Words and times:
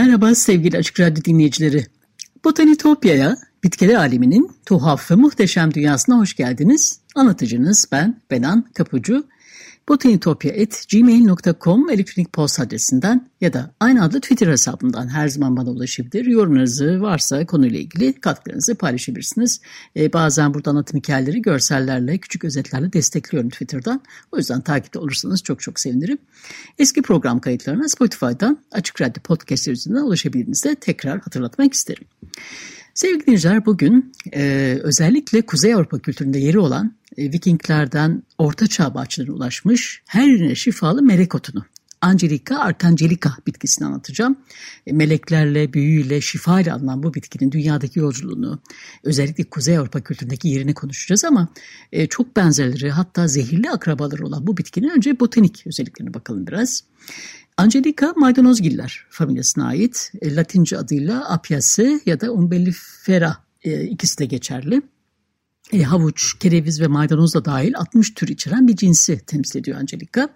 Merhaba 0.00 0.34
sevgili 0.34 0.78
Açık 0.78 1.00
Radyo 1.00 1.24
dinleyicileri. 1.24 1.86
Botanitopya'ya, 2.44 3.36
bitkiler 3.64 3.94
aleminin 3.94 4.50
tuhaf 4.66 5.10
ve 5.10 5.14
muhteşem 5.14 5.74
dünyasına 5.74 6.18
hoş 6.18 6.36
geldiniz. 6.36 7.00
Anlatıcınız 7.14 7.86
ben 7.92 8.20
Benan 8.30 8.64
Kapucu 8.74 9.24
botanitopya.gmail.com 9.88 11.90
elektronik 11.90 12.32
posta 12.32 12.62
adresinden 12.62 13.30
ya 13.40 13.52
da 13.52 13.74
aynı 13.80 14.04
adlı 14.04 14.20
Twitter 14.20 14.48
hesabından 14.48 15.08
her 15.08 15.28
zaman 15.28 15.56
bana 15.56 15.70
ulaşabilir. 15.70 16.26
Yorumlarınızı 16.26 17.00
varsa 17.00 17.46
konuyla 17.46 17.78
ilgili 17.78 18.20
katkılarınızı 18.20 18.74
paylaşabilirsiniz. 18.74 19.60
Ee, 19.96 20.12
bazen 20.12 20.54
burada 20.54 20.70
anlatım 20.70 20.98
hikayeleri 20.98 21.42
görsellerle, 21.42 22.18
küçük 22.18 22.44
özetlerle 22.44 22.92
destekliyorum 22.92 23.50
Twitter'dan. 23.50 24.02
O 24.32 24.36
yüzden 24.36 24.60
takipte 24.60 24.98
olursanız 24.98 25.42
çok 25.42 25.60
çok 25.60 25.80
sevinirim. 25.80 26.18
Eski 26.78 27.02
program 27.02 27.40
kayıtlarına 27.40 27.88
Spotify'dan 27.88 28.58
Açık 28.72 29.00
Radyo 29.00 29.22
Podcast 29.22 29.68
üzerinden 29.68 30.02
ulaşabildiğinizde 30.02 30.74
tekrar 30.74 31.20
hatırlatmak 31.20 31.74
isterim. 31.74 32.04
Sevgili 32.94 33.20
dinleyiciler 33.20 33.66
bugün 33.66 34.12
e, 34.34 34.78
özellikle 34.82 35.42
Kuzey 35.42 35.74
Avrupa 35.74 35.98
kültüründe 35.98 36.38
yeri 36.38 36.58
olan 36.58 36.99
Vikinglerden 37.18 38.22
Orta 38.38 38.66
Çağ 38.66 38.94
bahçelerine 38.94 39.34
ulaşmış 39.34 40.02
her 40.06 40.26
yerine 40.26 40.54
şifalı 40.54 41.02
melek 41.02 41.34
otunu 41.34 41.64
Angelica 42.02 42.58
arcangelica 42.58 43.30
bitkisini 43.46 43.86
anlatacağım. 43.86 44.36
E, 44.86 44.92
meleklerle, 44.92 45.72
büyüyle, 45.72 46.20
şifa 46.20 46.60
ile 46.60 46.72
alınan 46.72 47.02
bu 47.02 47.14
bitkinin 47.14 47.52
dünyadaki 47.52 47.98
yolculuğunu, 47.98 48.60
özellikle 49.04 49.44
Kuzey 49.44 49.78
Avrupa 49.78 50.00
kültüründeki 50.00 50.48
yerini 50.48 50.74
konuşacağız 50.74 51.24
ama 51.24 51.48
e, 51.92 52.06
çok 52.06 52.36
benzerleri 52.36 52.90
hatta 52.90 53.28
zehirli 53.28 53.70
akrabaları 53.70 54.26
olan 54.26 54.46
bu 54.46 54.56
bitkinin 54.56 54.88
önce 54.88 55.20
botanik 55.20 55.62
özelliklerine 55.66 56.14
bakalım 56.14 56.46
biraz. 56.46 56.84
Angelica 57.56 58.12
maydanozgiller 58.16 59.06
familyasına 59.10 59.66
ait. 59.66 60.12
E, 60.22 60.36
Latince 60.36 60.78
adıyla 60.78 61.30
Apiaceae 61.30 62.00
ya 62.06 62.20
da 62.20 62.32
Umbellifera 62.32 63.36
e, 63.64 63.84
ikisi 63.84 64.18
de 64.18 64.24
geçerli. 64.24 64.82
E, 65.72 65.82
havuç, 65.82 66.38
kereviz 66.38 66.80
ve 66.80 66.86
maydanoz 66.86 67.34
da 67.34 67.44
dahil 67.44 67.72
60 67.76 68.14
tür 68.14 68.28
içeren 68.28 68.68
bir 68.68 68.76
cinsi 68.76 69.18
temsil 69.26 69.60
ediyor 69.60 69.78
Angelica. 69.78 70.28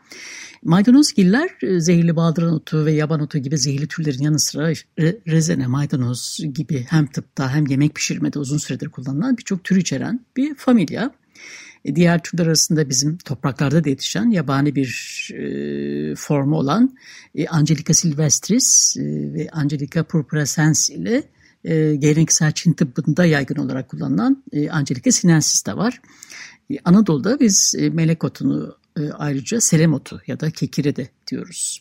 Maydanozgiller 0.64 1.50
e, 1.62 1.80
zehirli 1.80 2.16
baldıran 2.16 2.54
otu 2.54 2.84
ve 2.84 2.92
yaban 2.92 3.20
otu 3.20 3.38
gibi 3.38 3.58
zehirli 3.58 3.88
türlerin 3.88 4.22
yanı 4.22 4.38
sıra 4.38 4.72
re, 4.98 5.16
rezene, 5.26 5.66
maydanoz 5.66 6.40
gibi 6.54 6.86
hem 6.88 7.06
tıpta 7.06 7.54
hem 7.54 7.66
yemek 7.66 7.94
pişirmede 7.94 8.38
uzun 8.38 8.58
süredir 8.58 8.88
kullanılan 8.88 9.38
birçok 9.38 9.64
tür 9.64 9.76
içeren 9.76 10.20
bir 10.36 10.54
familya. 10.54 11.10
E, 11.84 11.96
diğer 11.96 12.22
türler 12.22 12.46
arasında 12.46 12.88
bizim 12.88 13.16
topraklarda 13.16 13.84
da 13.84 13.88
yetişen 13.88 14.30
yabani 14.30 14.74
bir 14.74 14.90
e, 15.34 16.14
formu 16.14 16.56
olan 16.56 16.96
e, 17.34 17.48
Angelica 17.48 17.94
silvestris 17.94 18.96
e, 18.96 19.02
ve 19.34 19.48
Angelica 19.52 20.02
purpurescens 20.02 20.90
ile 20.90 21.22
e, 21.64 21.94
geleneksel 21.94 22.52
Çin 22.52 22.72
tıbbında 22.72 23.24
yaygın 23.24 23.56
olarak 23.56 23.88
kullanılan 23.88 24.44
e, 24.52 24.70
Angelica 24.70 25.12
sinensis 25.12 25.66
de 25.66 25.76
var. 25.76 26.00
E, 26.70 26.76
Anadolu'da 26.84 27.40
biz 27.40 27.74
e, 27.78 27.90
melek 27.90 28.24
otunu 28.24 28.76
e, 28.98 29.10
ayrıca 29.10 29.60
seremotu 29.60 30.20
ya 30.26 30.40
da 30.40 30.50
kekire 30.50 30.96
de 30.96 31.08
diyoruz. 31.30 31.80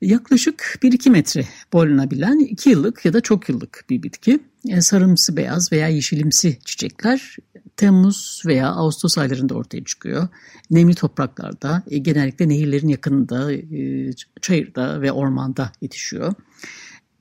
Yaklaşık 0.00 0.78
1-2 0.82 1.10
metre 1.10 1.44
boylanabilen 1.72 2.38
2 2.38 2.70
yıllık 2.70 3.04
ya 3.04 3.12
da 3.12 3.20
çok 3.20 3.48
yıllık 3.48 3.84
bir 3.90 4.02
bitki. 4.02 4.40
E, 4.68 4.80
sarımsı 4.80 5.36
beyaz 5.36 5.72
veya 5.72 5.88
yeşilimsi 5.88 6.58
çiçekler 6.64 7.36
Temmuz 7.76 8.42
veya 8.46 8.68
Ağustos 8.68 9.18
aylarında 9.18 9.54
ortaya 9.54 9.84
çıkıyor. 9.84 10.28
Nemli 10.70 10.94
topraklarda, 10.94 11.82
e, 11.90 11.98
genellikle 11.98 12.48
nehirlerin 12.48 12.88
yakınında, 12.88 13.52
e, 13.52 14.10
çayırda 14.40 15.02
ve 15.02 15.12
ormanda 15.12 15.72
yetişiyor. 15.80 16.34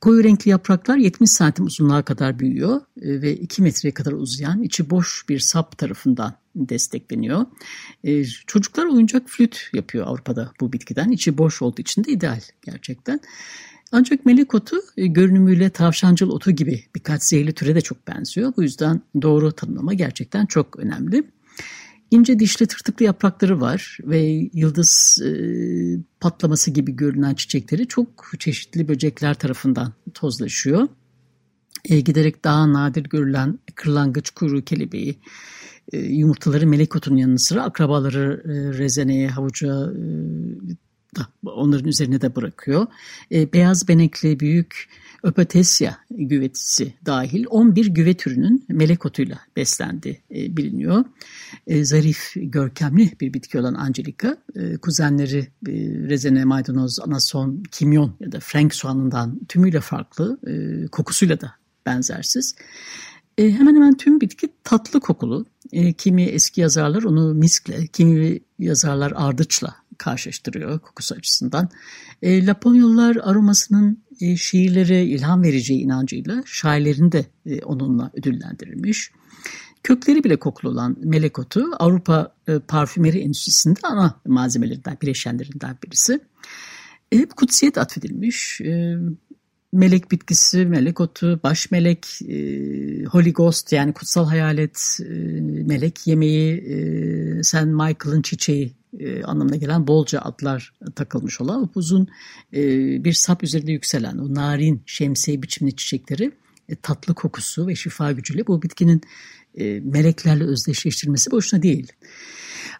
Koyu 0.06 0.24
renkli 0.24 0.52
yapraklar 0.52 0.98
70 0.98 1.32
santim 1.32 1.66
uzunluğa 1.66 2.02
kadar 2.02 2.40
büyüyor 2.40 2.82
e, 3.02 3.22
ve 3.22 3.36
2 3.36 3.62
metreye 3.62 3.94
kadar 3.94 4.12
uzayan 4.12 4.64
içi 4.64 4.90
boş 4.90 5.26
bir 5.30 5.40
sap 5.40 5.78
tarafından 5.78 6.34
destekleniyor. 6.56 7.46
E, 8.04 8.24
çocuklar 8.26 8.86
oyuncak 8.86 9.30
flüt 9.30 9.70
yapıyor 9.74 10.08
Avrupa'da 10.08 10.52
bu 10.62 10.74
bitkiden. 10.74 11.12
İçi 11.12 11.38
boş 11.38 11.62
olduğu 11.62 11.82
için 11.82 12.04
de 12.04 12.12
ideal 12.12 12.42
gerçekten. 12.66 13.20
Ancak 13.92 14.26
melek 14.26 14.56
otu 14.56 14.78
e, 14.98 15.06
görünümüyle 15.08 15.70
tavşancıl 15.70 16.30
otu 16.30 16.52
gibi 16.52 16.84
birkaç 16.96 17.24
zehirli 17.24 17.54
türe 17.54 17.76
de 17.76 17.82
çok 17.82 18.08
benziyor. 18.08 18.54
Bu 18.58 18.64
yüzden 18.64 19.02
doğru 19.22 19.52
tanımlama 19.52 19.94
gerçekten 19.94 20.46
çok 20.46 20.80
önemli. 20.80 21.24
İnce 22.12 22.40
dişli 22.40 22.68
tırtıklı 22.68 23.06
yaprakları 23.06 23.62
var 23.62 23.98
ve 24.04 24.50
yıldız 24.54 25.22
e, 25.26 25.30
patlaması 26.20 26.72
gibi 26.72 26.96
görünen 26.96 27.34
çiçekleri 27.34 27.88
çok 27.88 28.32
çeşitli 28.40 28.88
böcekler 28.88 29.34
tarafından 29.34 29.94
tozlaşıyor. 30.14 30.88
E, 31.86 32.00
giderek 32.00 32.44
daha 32.44 32.74
nadir 32.74 33.04
görülen 33.04 33.60
kırlangıç 33.76 34.30
kuyruğu 34.30 34.62
kelebeği, 34.62 35.20
e, 35.94 35.98
yumurtaları 35.98 36.68
melek 36.68 36.96
otunun 36.96 37.18
yanı 37.18 37.40
sıra 37.40 37.64
akrabaları 37.64 38.44
e, 38.46 38.78
rezeneye, 38.78 39.28
havuca 39.28 39.92
e, 39.92 40.06
da 41.16 41.28
onların 41.46 41.88
üzerine 41.88 42.22
de 42.22 42.36
bırakıyor. 42.36 42.88
E, 43.32 43.54
beyaz 43.54 43.88
benekli 43.88 44.40
büyük 44.40 44.90
Öpatesya 45.26 45.98
güvetisi 46.10 46.94
dahil 47.06 47.46
11 47.50 47.86
güve 47.86 48.14
türünün 48.14 48.66
melek 48.70 49.06
otuyla 49.06 49.40
beslendiği 49.56 50.22
e, 50.32 50.58
biliniyor. 50.58 51.06
E, 51.68 51.86
zarif, 51.86 52.32
görkemli 52.36 53.12
bir 53.22 53.34
bitki 53.34 53.60
olan 53.60 53.74
Angelica, 53.74 54.38
e, 54.56 54.78
kuzenleri 54.78 55.40
e, 55.40 55.72
rezene, 56.10 56.46
maydanoz, 56.46 57.00
anason, 57.00 57.64
kimyon 57.72 58.16
ya 58.20 58.32
da 58.32 58.40
frank 58.40 58.76
soğanından 58.76 59.40
tümüyle 59.50 59.82
farklı, 59.82 60.40
e, 60.48 60.88
kokusuyla 60.88 61.42
da 61.42 61.52
benzersiz. 61.86 62.56
E, 63.38 63.52
hemen 63.52 63.76
hemen 63.76 63.98
tüm 63.98 64.22
bitki 64.22 64.50
tatlı 64.64 65.00
kokulu. 65.00 65.46
E, 65.72 65.94
kimi 65.94 66.24
eski 66.24 66.62
yazarlar 66.62 67.04
onu 67.04 67.34
miskle, 67.34 67.88
kimi 67.88 68.40
yazarlar 68.60 69.14
ardıçla 69.16 69.76
karşılaştırıyor 69.98 70.80
kokusu 70.80 71.16
açısından. 71.16 71.70
E, 72.22 72.46
Laponyalılar 72.46 73.16
aromasının 73.16 74.04
e, 74.22 74.38
şiirlere 74.38 75.06
ilham 75.06 75.44
vereceği 75.44 75.80
inancıyla 75.80 76.44
şairlerini 76.46 77.12
de 77.12 77.26
e, 77.46 77.62
onunla 77.62 78.12
ödüllendirilmiş. 78.14 79.12
Kökleri 79.84 80.24
bile 80.24 80.36
kokulu 80.36 80.72
olan 80.72 80.98
melek 81.04 81.40
otu 81.40 81.66
Avrupa 81.80 82.36
e, 82.48 82.60
parfümeri 82.60 83.20
endüstrisinde 83.20 83.80
ana 83.84 84.22
malzemelerinden, 84.28 84.98
bileşenlerinden 85.02 85.78
birisi. 85.84 86.20
E, 87.12 87.26
kutsiyet 87.26 87.78
atfedilmiş. 87.78 88.62
E, 88.62 88.98
melek 89.76 90.12
bitkisi, 90.12 90.66
melek 90.66 91.02
otu, 91.02 91.40
baş 91.44 91.72
melek, 91.72 92.22
e, 92.22 92.36
Holy 93.04 93.34
Ghost 93.34 93.72
yani 93.72 93.94
kutsal 93.94 94.26
hayalet, 94.26 94.98
e, 95.00 95.14
melek 95.42 96.08
yemeği, 96.08 96.58
e, 96.58 97.44
Saint 97.44 97.68
Michael'ın 97.68 98.22
çiçeği 98.22 98.74
e, 99.00 99.24
anlamına 99.24 99.56
gelen 99.56 99.88
bolca 99.88 100.20
adlar 100.20 100.74
takılmış 100.96 101.42
olan 101.42 101.70
uzun 101.76 102.08
e, 102.54 102.64
bir 103.04 103.14
sap 103.14 103.44
üzerinde 103.44 103.72
yükselen 103.72 104.18
o 104.18 104.34
narin 104.34 104.84
şemsiye 104.86 105.44
biçimli 105.44 105.76
çiçekleri 105.76 106.32
e, 106.70 106.76
tatlı 106.76 107.14
kokusu 107.14 107.68
ve 107.68 107.76
şifa 107.76 108.12
gücüyle 108.12 108.48
bu 108.48 108.62
bitkinin 108.62 109.02
e, 109.58 109.80
meleklerle 109.80 110.44
özdeşleştirmesi 110.44 111.32
boşuna 111.32 111.62
değil. 111.62 111.92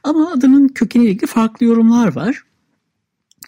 Ama 0.04 0.32
adının 0.32 0.68
kökeniyle 0.68 1.12
ilgili 1.12 1.28
farklı 1.28 1.66
yorumlar 1.66 2.16
var. 2.16 2.44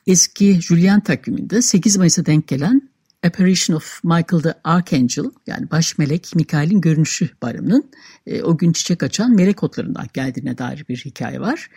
Eski 0.07 0.61
Julian 0.61 0.99
takviminde 0.99 1.61
8 1.61 1.97
Mayıs'a 1.97 2.25
denk 2.25 2.47
gelen 2.47 2.89
Apparition 3.23 3.75
of 3.75 4.03
Michael 4.03 4.41
the 4.41 4.53
Archangel 4.63 5.25
yani 5.47 5.71
baş 5.71 5.97
melek 5.97 6.35
Mikail'in 6.35 6.81
görünüşü 6.81 7.29
bayramının 7.41 7.91
e, 8.25 8.41
o 8.41 8.57
gün 8.57 8.71
çiçek 8.71 9.03
açan 9.03 9.35
melek 9.35 9.63
otlarından 9.63 10.07
geldiğine 10.13 10.57
dair 10.57 10.85
bir 10.89 10.97
hikaye 10.97 11.39
var. 11.39 11.69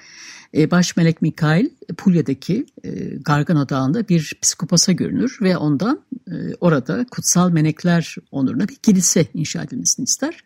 E, 0.55 0.71
baş 0.71 0.97
melek 0.97 1.23
Mikail 1.23 1.69
Pulya'daki 1.97 2.67
e, 2.85 2.91
Gargano 3.25 3.69
Dağı'nda 3.69 4.09
bir 4.09 4.33
psikopasa 4.43 4.93
görünür 4.93 5.39
ve 5.43 5.57
ondan 5.57 6.05
e, 6.29 6.35
orada 6.61 7.07
kutsal 7.11 7.51
melekler 7.51 8.17
onuruna 8.31 8.69
bir 8.69 8.77
kilise 8.77 9.27
inşa 9.35 9.63
edilmesini 9.63 10.05
ister. 10.05 10.45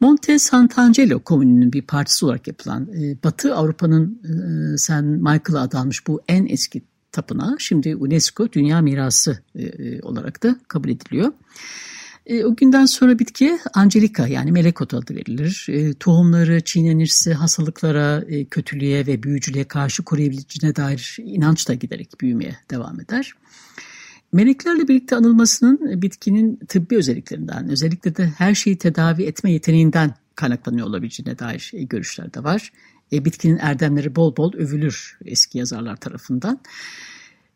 Monte 0.00 0.38
Sant'Angelo 0.38 1.20
komününün 1.20 1.72
bir 1.72 1.82
partisi 1.82 2.24
olarak 2.24 2.46
yapılan 2.46 2.88
e, 2.92 3.22
Batı 3.24 3.54
Avrupa'nın 3.54 4.22
e, 4.24 4.78
St. 4.78 5.02
Michael'a 5.02 5.60
adanmış 5.60 6.06
bu 6.06 6.22
en 6.28 6.46
eski 6.46 6.82
tapınağı 7.14 7.56
şimdi 7.58 7.96
UNESCO 7.96 8.52
Dünya 8.52 8.80
Mirası 8.80 9.38
e, 9.54 9.62
e, 9.62 10.00
olarak 10.02 10.42
da 10.42 10.56
kabul 10.68 10.88
ediliyor. 10.88 11.32
E, 12.26 12.44
o 12.44 12.56
günden 12.56 12.86
sonra 12.86 13.18
bitki 13.18 13.58
Angelica 13.74 14.26
yani 14.26 14.52
melek 14.52 14.80
otu 14.80 14.96
adı 14.96 15.14
verilir. 15.14 15.66
E, 15.68 15.94
tohumları 15.94 16.60
çiğnenirse 16.60 17.34
hastalıklara, 17.34 18.24
e, 18.28 18.44
kötülüğe 18.44 19.06
ve 19.06 19.22
büyücülüğe 19.22 19.64
karşı 19.64 20.02
koruyabileceğine 20.02 20.76
dair 20.76 21.16
inanç 21.18 21.68
da 21.68 21.74
giderek 21.74 22.20
büyümeye 22.20 22.56
devam 22.70 23.00
eder. 23.00 23.32
Meleklerle 24.32 24.88
birlikte 24.88 25.16
anılmasının 25.16 26.02
bitkinin 26.02 26.56
tıbbi 26.68 26.96
özelliklerinden, 26.96 27.68
özellikle 27.68 28.16
de 28.16 28.26
her 28.26 28.54
şeyi 28.54 28.78
tedavi 28.78 29.22
etme 29.22 29.52
yeteneğinden 29.52 30.14
kaynaklanıyor 30.34 30.86
olabileceğine 30.86 31.38
dair 31.38 31.70
görüşler 31.74 32.34
de 32.34 32.44
var. 32.44 32.72
E, 33.12 33.24
bitkinin 33.24 33.58
erdemleri 33.58 34.16
bol 34.16 34.36
bol 34.36 34.54
övülür 34.54 35.18
eski 35.24 35.58
yazarlar 35.58 35.96
tarafından. 35.96 36.60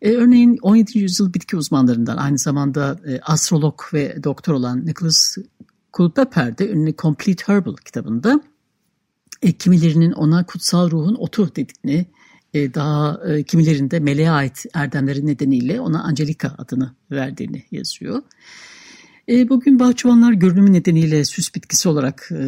E, 0.03 0.11
örneğin 0.11 0.59
17. 0.63 0.99
yüzyıl 0.99 1.35
bitki 1.35 1.57
uzmanlarından 1.57 2.17
aynı 2.17 2.39
zamanda 2.39 3.01
e, 3.07 3.21
astrolog 3.21 3.81
ve 3.93 4.25
doktor 4.25 4.55
olan 4.55 4.87
Nicholas 4.87 5.37
Culpeper 5.93 6.59
de 6.59 6.71
ünlü 6.71 6.95
Complete 6.97 7.45
Herbal 7.47 7.77
kitabında 7.77 8.41
e, 9.43 9.53
kimilerinin 9.53 10.13
ona 10.13 10.47
kutsal 10.47 10.91
ruhun 10.91 11.15
otu 11.15 11.51
dediğini, 11.57 12.07
e, 12.55 12.75
daha 12.75 13.21
e, 13.29 13.43
kimilerinde 13.43 14.01
meleğe 14.01 14.31
ait 14.31 14.67
erdemleri 14.75 15.27
nedeniyle 15.27 15.81
ona 15.81 16.05
Angelica 16.05 16.55
adını 16.59 16.95
verdiğini 17.11 17.65
yazıyor. 17.71 18.23
E, 19.29 19.49
bugün 19.49 19.79
bahçıvanlar 19.79 20.33
görünümü 20.33 20.73
nedeniyle 20.73 21.25
süs 21.25 21.55
bitkisi 21.55 21.89
olarak 21.89 22.29
e, 22.33 22.43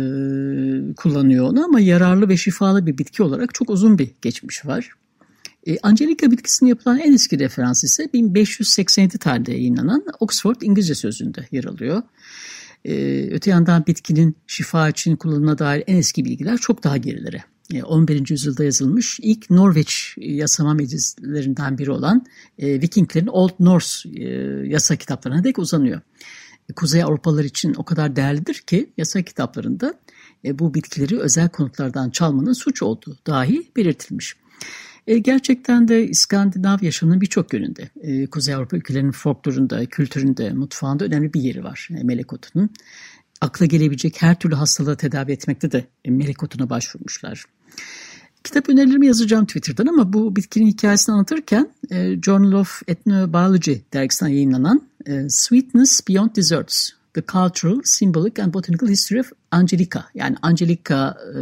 kullanıyor 0.97 1.45
onu 1.45 1.65
ama 1.65 1.81
yararlı 1.81 2.29
ve 2.29 2.37
şifalı 2.37 2.87
bir 2.87 2.99
bitki 2.99 3.23
olarak 3.23 3.55
çok 3.55 3.71
uzun 3.71 3.99
bir 3.99 4.11
geçmiş 4.23 4.67
var. 4.67 4.91
E, 5.67 5.79
Angelica 5.83 6.31
bitkisinin 6.31 6.71
yapılan 6.71 6.99
en 6.99 7.13
eski 7.13 7.39
referans 7.39 7.85
ise 7.85 8.09
1587 8.13 9.19
tarihinde 9.19 9.53
yayınlanan 9.53 10.05
Oxford 10.21 10.57
İngilizce 10.61 10.95
sözünde 10.95 11.49
yer 11.53 11.65
alıyor. 11.65 12.03
E, 12.85 12.95
öte 13.31 13.51
yandan 13.51 13.87
bitkinin 13.87 14.37
şifa 14.47 14.89
için 14.89 15.17
kullanımına 15.17 15.59
dair 15.59 15.85
en 15.87 15.97
eski 15.97 16.25
bilgiler 16.25 16.57
çok 16.57 16.85
daha 16.85 16.97
gerilere. 16.97 17.45
11. 17.85 18.15
E, 18.15 18.25
yüzyılda 18.31 18.65
yazılmış 18.65 19.19
ilk 19.23 19.51
Norveç 19.51 20.15
yasama 20.17 20.75
meclislerinden 20.75 21.79
biri 21.79 21.91
olan 21.91 22.27
e, 22.59 22.81
Vikinglerin 22.83 23.27
Old 23.27 23.53
Norse 23.61 24.09
e, 24.09 24.25
yasa 24.69 24.97
kitaplarına 24.97 25.45
dek 25.45 25.59
uzanıyor. 25.59 26.01
Kuzey 26.77 27.03
Avrupalılar 27.03 27.45
için 27.45 27.75
o 27.75 27.85
kadar 27.85 28.17
değerlidir 28.17 28.55
ki 28.55 28.91
yasa 28.97 29.23
kitaplarında 29.23 29.95
bu 30.45 30.75
bitkileri 30.75 31.19
özel 31.19 31.49
konutlardan 31.49 32.11
çalmanın 32.11 32.53
suç 32.53 32.83
olduğu 32.83 33.17
dahi 33.27 33.71
belirtilmiş. 33.77 34.37
E, 35.07 35.19
gerçekten 35.19 35.89
de 35.89 36.09
İskandinav 36.09 36.79
yaşamının 36.83 37.21
birçok 37.21 37.53
yönünde 37.53 37.89
e, 38.01 38.27
Kuzey 38.27 38.55
Avrupa 38.55 38.77
ülkelerinin 38.77 39.11
folklorunda, 39.11 39.87
kültüründe, 39.87 40.53
mutfağında 40.53 41.05
önemli 41.05 41.35
bir 41.35 41.41
yeri 41.41 41.65
var 41.65 41.89
e, 41.99 42.03
melek 42.03 42.33
otunun. 42.33 42.71
Akla 43.41 43.67
gelebilecek 43.67 44.23
her 44.23 44.39
türlü 44.39 44.55
hastalığı 44.55 44.97
tedavi 44.97 45.33
etmekte 45.33 45.73
de 45.73 45.85
e, 46.05 46.11
melek 46.11 46.43
otuna 46.43 46.71
başvurmuşlar. 46.71 47.45
Kitap 48.45 48.69
önerilerimi 48.69 49.07
yazacağım 49.07 49.47
Twitter'dan 49.47 49.87
ama 49.87 50.13
bu 50.13 50.37
bitkinin 50.37 50.67
hikayesini 50.67 51.13
anlatırken 51.13 51.71
e, 51.91 52.23
Journal 52.23 52.53
of 52.53 52.83
Ethnobiology 52.89 53.75
dergisinden 53.93 54.31
yayınlanan 54.31 54.90
e, 55.07 55.29
Sweetness 55.29 56.09
Beyond 56.09 56.37
Desserts 56.37 56.91
The 57.15 57.23
Cultural, 57.33 57.81
Symbolic 57.85 58.43
and 58.43 58.55
Botanical 58.55 58.89
History 58.89 59.21
of 59.21 59.33
Angelica 59.51 60.05
yani 60.15 60.37
Angelica 60.43 61.17
e, 61.35 61.41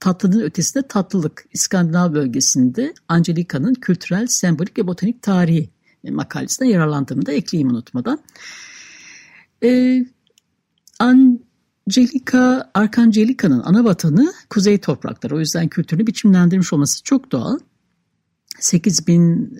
tatlının 0.00 0.40
ötesinde 0.40 0.88
tatlılık 0.88 1.44
İskandinav 1.52 2.14
bölgesinde 2.14 2.94
Angelika'nın 3.08 3.74
kültürel, 3.74 4.26
sembolik 4.26 4.78
ve 4.78 4.86
botanik 4.86 5.22
tarihi 5.22 5.70
makalesine 6.10 6.68
yararlandığımı 6.68 7.26
da 7.26 7.32
ekleyeyim 7.32 7.70
unutmadan. 7.70 8.18
Ee, 9.62 10.06
Angelica, 10.98 12.70
Arkangelika'nın 12.74 13.62
ana 13.64 13.84
vatanı 13.84 14.32
kuzey 14.50 14.78
toprakları. 14.78 15.36
O 15.36 15.40
yüzden 15.40 15.68
kültürünü 15.68 16.06
biçimlendirmiş 16.06 16.72
olması 16.72 17.02
çok 17.02 17.32
doğal. 17.32 17.58
8 18.60 19.06
bin, 19.06 19.58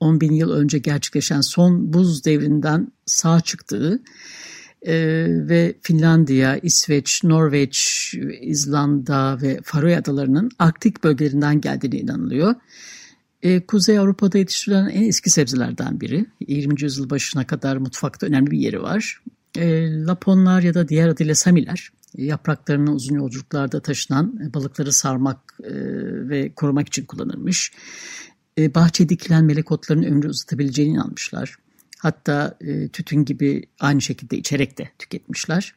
10 0.00 0.20
bin 0.20 0.32
yıl 0.32 0.50
önce 0.50 0.78
gerçekleşen 0.78 1.40
son 1.40 1.92
buz 1.92 2.24
devrinden 2.24 2.92
sağ 3.06 3.40
çıktığı 3.40 4.02
ee, 4.86 5.26
ve 5.28 5.74
Finlandiya, 5.82 6.56
İsveç, 6.56 7.24
Norveç, 7.24 8.14
İzlanda 8.40 9.38
ve 9.42 9.60
Faroe 9.64 9.96
Adaları'nın 9.96 10.50
Arktik 10.58 11.04
bölgelerinden 11.04 11.60
geldiğine 11.60 11.98
inanılıyor. 11.98 12.54
Ee, 13.42 13.60
Kuzey 13.60 13.98
Avrupa'da 13.98 14.38
yetiştirilen 14.38 14.88
en 14.88 15.02
eski 15.02 15.30
sebzelerden 15.30 16.00
biri. 16.00 16.26
20. 16.48 16.82
yüzyıl 16.82 17.10
başına 17.10 17.46
kadar 17.46 17.76
mutfakta 17.76 18.26
önemli 18.26 18.50
bir 18.50 18.58
yeri 18.58 18.82
var. 18.82 19.20
Ee, 19.56 20.04
Laponlar 20.04 20.62
ya 20.62 20.74
da 20.74 20.88
diğer 20.88 21.08
adıyla 21.08 21.34
Samiler 21.34 21.90
yapraklarını 22.16 22.92
uzun 22.92 23.14
yolculuklarda 23.14 23.80
taşınan 23.80 24.54
balıkları 24.54 24.92
sarmak 24.92 25.58
e, 25.62 25.72
ve 26.28 26.52
korumak 26.54 26.86
için 26.86 27.04
kullanılmış. 27.04 27.72
Bahçe 28.58 29.08
dikilen 29.08 29.44
melek 29.44 29.72
otlarının 29.72 30.04
ömrü 30.04 30.28
uzatabileceğini 30.28 30.92
inanmışlar. 30.92 31.56
Hatta 31.98 32.56
e, 32.60 32.88
tütün 32.88 33.24
gibi 33.24 33.62
aynı 33.80 34.00
şekilde 34.00 34.36
içerek 34.36 34.78
de 34.78 34.90
tüketmişler. 34.98 35.74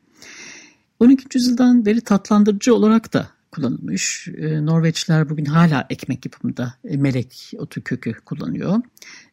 12. 1.00 1.38
yüzyıldan 1.38 1.86
beri 1.86 2.02
tatlandırıcı 2.02 2.76
olarak 2.76 3.14
da 3.14 3.30
kullanılmış. 3.52 4.28
E, 4.38 4.66
Norveçliler 4.66 5.30
bugün 5.30 5.46
hala 5.46 5.88
ekmek 5.90 6.26
yapımında 6.26 6.74
e, 6.84 6.98
melek 6.98 7.52
otu 7.58 7.84
kökü 7.84 8.14
kullanıyor. 8.14 8.82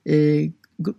E, 0.09 0.47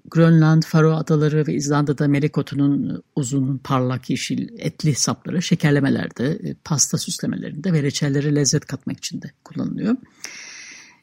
Grönland, 0.06 0.64
Faro 0.64 0.92
Adaları 0.92 1.48
ve 1.48 1.54
İzlanda'da 1.54 2.08
melek 2.08 2.38
otunun 2.38 3.04
uzun, 3.16 3.58
parlak, 3.58 4.10
yeşil, 4.10 4.50
etli 4.58 4.96
sapları 4.96 5.42
şekerlemelerde, 5.42 6.26
e, 6.26 6.54
pasta 6.54 6.98
süslemelerinde 6.98 7.74
ve 7.74 7.84
reçellere 7.84 8.36
lezzet 8.36 8.66
katmak 8.66 8.98
için 8.98 9.22
de 9.22 9.32
kullanılıyor. 9.44 9.96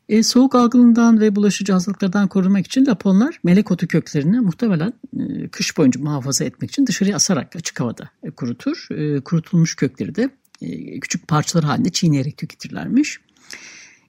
E, 0.09 0.23
soğuk 0.23 0.55
algınlığından 0.55 1.21
ve 1.21 1.37
bulaşıcı 1.37 1.73
hastalıklardan 1.73 2.29
korunmak 2.29 2.67
için 2.67 2.87
Laponlar 2.87 3.41
melek 3.45 3.71
otu 3.71 3.87
köklerini 3.87 4.41
muhtemelen 4.41 4.93
e, 5.21 5.49
kış 5.49 5.77
boyunca 5.77 6.01
muhafaza 6.01 6.45
etmek 6.45 6.71
için 6.71 6.87
dışarıya 6.87 7.17
asarak 7.17 7.57
açık 7.57 7.81
havada 7.81 8.11
e, 8.23 8.31
kurutur. 8.31 8.87
E, 8.91 9.21
kurutulmuş 9.21 9.77
kökleri 9.77 10.15
de 10.15 10.31
e, 10.63 11.01
küçük 11.01 11.29
parçalar 11.29 11.65
halinde 11.65 11.91
çiğneyerek 11.91 12.37
tüketirlermiş. 12.37 13.21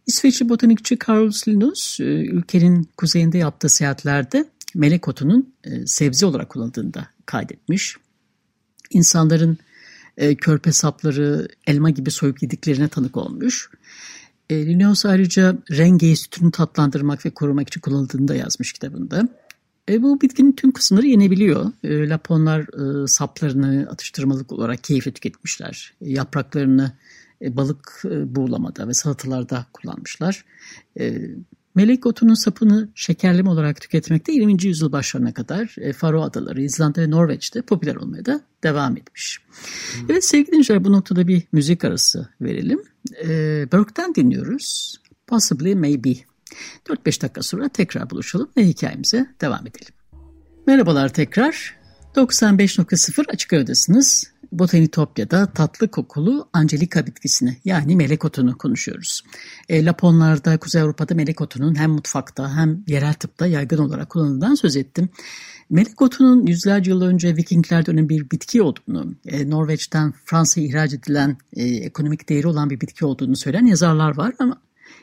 İsveçli 0.08 0.50
botanikçi 0.50 0.98
Carlos 1.10 1.48
Linus 1.48 2.00
e, 2.00 2.04
ülkenin 2.04 2.90
kuzeyinde 2.98 3.38
yaptığı 3.38 3.70
seyahatlerde 3.70 4.46
melek 4.76 5.08
otunun 5.08 5.54
e, 5.64 5.86
sebze 5.86 6.26
olarak 6.26 6.50
kullanıldığını 6.50 6.94
da 6.94 7.08
kaydetmiş. 7.26 7.98
İnsanların 8.90 9.58
e, 10.18 10.36
körpe 10.36 10.72
sapları 10.72 11.48
elma 11.68 11.90
gibi 11.90 12.12
soyup 12.12 12.44
yediklerine 12.44 12.88
tanık 12.88 13.18
olmuş. 13.18 13.70
E, 14.50 14.66
Linnaeus 14.66 15.06
ayrıca 15.06 15.58
rengeyi 15.72 16.18
sütünü 16.18 16.52
tatlandırmak 16.52 17.26
ve 17.26 17.30
korumak 17.30 17.68
için 17.68 17.82
kullanıldığını 17.82 18.28
da 18.28 18.36
yazmış 18.36 18.74
kitabında. 18.74 19.30
E, 19.90 20.02
bu 20.02 20.22
bitkinin 20.22 20.52
tüm 20.52 20.72
kısımları 20.72 21.08
yenebiliyor. 21.08 21.72
E, 21.84 22.10
Laponlar 22.10 22.62
e, 22.62 23.08
saplarını 23.08 23.88
atıştırmalık 23.92 24.52
olarak 24.52 24.84
keyifle 24.84 25.12
tüketmişler. 25.12 25.94
E, 26.02 26.12
yapraklarını 26.12 26.92
e, 27.42 27.58
balık 27.58 28.02
e, 28.06 28.36
buğulamada 28.36 28.88
ve 28.88 28.94
salatalarda 28.94 29.66
kullanmışlar. 29.74 30.46
E, 31.00 31.22
melek 31.76 32.06
otunun 32.06 32.34
sapını 32.34 32.90
şekerleme 32.96 33.50
olarak 33.50 33.82
tüketmekte 33.82 34.32
20. 34.32 34.64
yüzyıl 34.64 34.92
başlarına 34.92 35.34
kadar 35.34 35.76
e, 35.78 35.94
Faro 35.94 36.22
Adaları, 36.22 36.62
İzlanda 36.62 37.02
ve 37.02 37.10
Norveç'te 37.10 37.62
popüler 37.62 37.96
olmaya 37.96 38.26
da 38.26 38.42
devam 38.64 38.98
etmiş. 38.98 39.40
Hmm. 39.48 40.12
Evet 40.12 40.26
sevgili 40.26 40.48
dinleyiciler 40.48 40.84
bu 40.84 40.92
noktada 40.92 41.28
bir 41.28 41.44
müzik 41.52 41.86
arası 41.86 42.30
verelim 42.42 42.82
e, 43.24 43.28
Burke'den 43.72 44.16
dinliyoruz. 44.16 44.96
Possibly 45.28 45.76
Maybe. 45.76 46.14
4-5 46.86 47.22
dakika 47.22 47.42
sonra 47.42 47.70
tekrar 47.70 48.10
buluşalım 48.10 48.50
ve 48.58 48.68
hikayemize 48.68 49.28
devam 49.42 49.68
edelim. 49.68 49.94
Merhabalar 50.68 51.14
tekrar. 51.14 51.76
95.0 52.16 53.32
Açık 53.32 53.54
Radyo'dasınız. 53.54 54.32
Botanitopya'da 54.52 55.46
tatlı 55.46 55.92
kokulu 55.92 56.48
Angelica 56.54 57.06
bitkisini 57.06 57.58
yani 57.66 57.96
melek 57.96 58.26
otunu 58.26 58.58
konuşuyoruz. 58.58 59.24
E, 59.70 59.86
Laponlarda, 59.86 60.58
Kuzey 60.58 60.82
Avrupa'da 60.82 61.16
melek 61.16 61.42
otunun 61.42 61.76
hem 61.76 61.92
mutfakta 61.92 62.58
hem 62.58 62.84
yerel 62.88 63.14
tıpta 63.14 63.48
yaygın 63.48 63.78
olarak 63.78 64.10
kullanıldığından 64.10 64.56
söz 64.56 64.76
ettim. 64.76 65.10
Melek 65.70 66.02
otunun 66.02 66.46
yüzlerce 66.46 66.92
yıl 66.92 67.02
önce 67.02 67.36
Vikingler 67.36 67.86
dönemi 67.86 68.10
bir 68.10 68.32
bitki 68.32 68.62
olduğunu, 68.62 69.16
e, 69.26 69.50
Norveç'ten 69.50 70.14
Fransa'ya 70.26 70.68
ihraç 70.68 70.94
edilen 70.94 71.38
e, 71.54 71.64
ekonomik 71.64 72.30
değeri 72.30 72.48
olan 72.48 72.70
bir 72.70 72.82
bitki 72.82 73.06
olduğunu 73.06 73.36
söyleyen 73.36 73.66
yazarlar 73.66 74.18
var 74.18 74.34
ama 74.40 74.58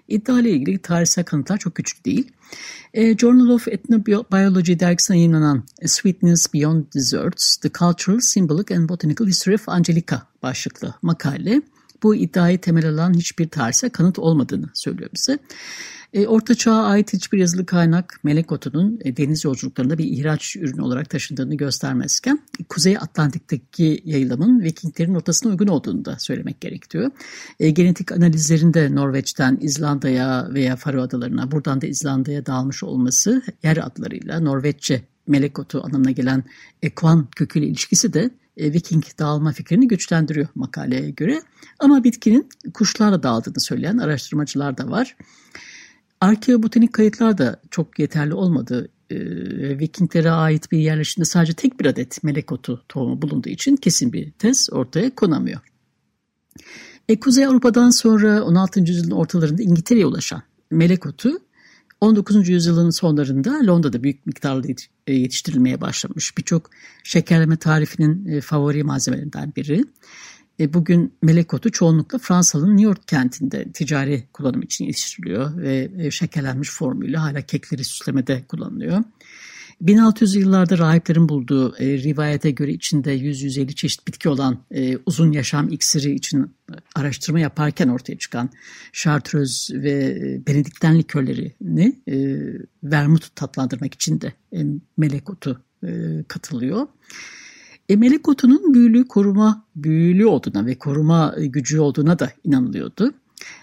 iddia 0.09 0.41
ile 0.41 0.51
ilgili 0.51 0.79
tarihsel 0.79 1.25
kanıtlar 1.25 1.59
çok 1.59 1.75
küçük 1.75 2.05
değil. 2.07 2.33
E, 2.95 3.17
Journal 3.17 3.49
of 3.49 3.69
Ethnobiology 3.69 4.79
dergisine 4.79 5.17
yayınlanan 5.17 5.65
Sweetness 5.87 6.55
Beyond 6.55 6.85
Desserts, 6.95 7.57
The 7.57 7.71
Cultural, 7.79 8.19
Symbolic 8.21 8.77
and 8.77 8.89
Botanical 8.89 9.27
History 9.27 9.55
of 9.55 9.69
Angelica 9.69 10.23
başlıklı 10.43 10.95
makale 11.03 11.63
bu 12.03 12.15
iddiayı 12.15 12.61
temel 12.61 12.89
alan 12.89 13.15
hiçbir 13.15 13.49
tarihsel 13.49 13.91
kanıt 13.91 14.19
olmadığını 14.19 14.67
söylüyor 14.75 15.11
bize. 15.15 15.39
E, 16.13 16.27
Orta 16.27 16.55
Çağ'a 16.55 16.85
ait 16.85 17.13
hiçbir 17.13 17.39
yazılı 17.39 17.67
kaynak 17.67 18.21
melek 18.25 18.53
otunun 18.53 19.01
e, 19.05 19.17
deniz 19.17 19.45
yolculuklarında 19.45 19.99
bir 19.99 20.05
ihraç 20.05 20.57
ürünü 20.57 20.83
olarak 20.83 21.11
taşındığını 21.11 21.55
göstermezken 21.55 22.39
Kuzey 22.69 22.97
Atlantik'teki 22.97 24.03
yayılımın 24.05 24.63
Vikinglerin 24.63 25.15
ortasına 25.15 25.53
uygun 25.53 25.67
olduğunu 25.67 26.05
da 26.05 26.19
söylemek 26.19 26.61
gerekiyor. 26.61 27.11
E, 27.61 27.71
genetik 27.71 28.13
analizlerinde 28.13 28.95
Norveç'ten 28.95 29.59
İzlanda'ya 29.61 30.49
veya 30.51 30.77
Faro 30.77 31.03
Adalarına 31.03 31.51
buradan 31.51 31.81
da 31.81 31.87
İzlanda'ya 31.87 32.47
dağılmış 32.47 32.83
olması 32.83 33.43
yer 33.63 33.77
adlarıyla 33.77 34.41
Norveççe 34.41 35.03
melek 35.27 35.59
otu 35.59 35.83
anlamına 35.85 36.11
gelen 36.11 36.45
ekvan 36.83 37.27
köküyle 37.37 37.67
ilişkisi 37.67 38.13
de 38.13 38.31
e, 38.57 38.73
Viking 38.73 39.05
dağılma 39.19 39.53
fikrini 39.53 39.89
güçlendiriyor 39.89 40.49
makaleye 40.55 41.11
göre. 41.11 41.43
Ama 41.79 42.05
bitkinin 42.05 42.49
kuşlarla 42.75 43.23
dağıldığını 43.23 43.61
söyleyen 43.61 43.99
araştırmacılar 43.99 44.79
da 44.79 44.91
var. 44.91 45.17
Arkeobotanik 46.21 46.93
kayıtlar 46.93 47.39
da 47.39 47.61
çok 47.71 47.99
yeterli 47.99 48.35
olmadı. 48.35 48.89
E, 49.11 49.19
Vikinglere 49.79 50.31
ait 50.31 50.73
bir 50.73 50.79
yerleşimde 50.79 51.25
sadece 51.25 51.53
tek 51.53 51.81
bir 51.81 51.87
adet 51.87 52.25
melek 52.25 52.53
otu 52.53 52.85
tohumu 52.89 53.23
bulunduğu 53.23 53.49
için 53.49 53.77
kesin 53.77 54.13
bir 54.13 54.31
tez 54.31 54.69
ortaya 54.73 55.15
konamıyor. 55.15 55.61
E, 57.09 57.21
Kuzey 57.21 57.47
Avrupa'dan 57.47 57.91
sonra 57.91 58.43
16. 58.45 58.81
yüzyılın 58.81 59.11
ortalarında 59.11 59.63
İngiltere'ye 59.63 60.07
ulaşan 60.07 60.43
melek 60.71 61.07
otu 61.07 61.39
19. 62.03 62.49
yüzyılın 62.49 62.91
sonlarında 62.91 63.67
Londra'da 63.67 64.03
büyük 64.03 64.27
miktarda 64.27 64.69
e, 65.07 65.15
yetiştirilmeye 65.15 65.81
başlamış. 65.81 66.39
Birçok 66.39 66.71
şekerleme 67.05 67.57
tarifinin 67.57 68.27
e, 68.27 68.41
favori 68.41 68.85
malzemelerinden 68.85 69.53
biri. 69.57 69.85
E, 70.61 70.73
bugün 70.73 71.13
melek 71.23 71.55
otu 71.55 71.73
çoğunlukla 71.73 72.19
Fransa'nın 72.19 72.71
New 72.71 72.83
York 72.83 73.09
kentinde 73.09 73.73
ticari 73.73 74.25
kullanım 74.33 74.63
için 74.63 74.85
yetiştiriliyor 74.85 75.57
ve 75.57 76.11
şekerlenmiş 76.11 76.71
formuyla 76.71 77.23
hala 77.23 77.41
kekleri 77.41 77.85
süslemede 77.85 78.45
kullanılıyor. 78.49 79.05
1600 79.81 80.35
yıllarda 80.35 80.79
rahiplerin 80.79 81.29
bulduğu 81.29 81.77
e, 81.77 81.99
rivayete 81.99 82.51
göre 82.51 82.73
içinde 82.73 83.19
100-150 83.19 83.75
çeşit 83.75 84.07
bitki 84.09 84.29
olan 84.29 84.59
e, 84.71 84.99
uzun 85.07 85.33
yaşam 85.33 85.69
iksiri 85.69 86.15
için 86.15 86.55
araştırma 86.95 87.41
yaparken 87.41 87.89
ortaya 87.89 88.19
çıkan 88.19 88.51
Chartreuse 88.93 89.83
ve 89.83 89.93
e, 89.93 90.47
Benedikten 90.47 90.99
likörlerini 90.99 92.01
e, 92.09 92.17
vermut 92.83 93.37
tatlandırmak 93.37 93.95
için 93.95 94.21
de 94.21 94.33
e, 94.53 94.59
melek 94.97 95.31
otu 95.31 95.63
e, 95.87 95.89
katılıyor. 96.29 96.87
E, 97.89 97.97
melek 97.97 98.29
otunun 98.29 98.75
büyülü 98.75 99.09
koruma 99.09 99.65
büyülü 99.77 100.27
olduğuna 100.27 100.67
ve 100.67 100.75
koruma 100.75 101.35
gücü 101.39 101.79
olduğuna 101.79 102.19
da 102.19 102.33
inanılıyordu. 102.45 103.15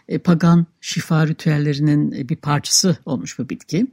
E, 0.08 0.18
pagan 0.18 0.66
şifa 0.82 1.28
ritüellerinin 1.28 2.12
e, 2.12 2.30
bir 2.30 2.36
parçası 2.36 2.98
olmuş 3.06 3.40
bu 3.40 3.50
bitki. 3.50 3.88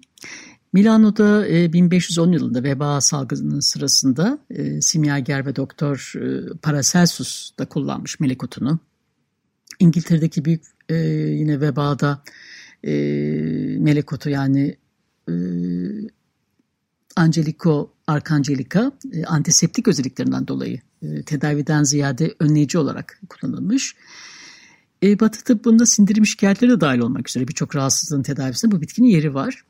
Milano'da 0.76 1.48
1510 1.72 2.32
e, 2.32 2.34
yılında 2.34 2.62
veba 2.62 3.00
salgının 3.00 3.60
sırasında 3.60 4.38
e, 4.50 4.80
simyager 4.80 5.46
ve 5.46 5.56
doktor 5.56 6.12
e, 6.16 6.58
Paracelsus 6.62 7.50
da 7.58 7.66
kullanmış 7.66 8.20
melek 8.20 8.44
otunu. 8.44 8.78
İngiltere'deki 9.80 10.44
büyük 10.44 10.64
yine 11.40 11.60
vebada 11.60 12.22
melek 13.82 14.12
otu 14.12 14.30
yani 14.30 14.76
Angelico 17.16 17.92
Arcangelica 18.06 18.92
antiseptik 19.26 19.88
özelliklerinden 19.88 20.48
dolayı 20.48 20.80
tedaviden 21.26 21.82
ziyade 21.82 22.34
önleyici 22.40 22.78
olarak 22.78 23.20
kullanılmış. 23.28 23.96
Batı 25.02 25.44
tıbbında 25.44 25.86
sindirim 25.86 26.26
şikayetleri 26.26 26.70
de 26.70 26.80
dahil 26.80 26.98
olmak 26.98 27.28
üzere 27.28 27.48
birçok 27.48 27.76
rahatsızlığın 27.76 28.22
tedavisinde 28.22 28.72
bu 28.72 28.80
bitkinin 28.80 29.08
yeri 29.08 29.34
var. 29.34 29.64